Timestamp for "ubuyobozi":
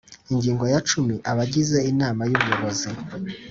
2.37-2.89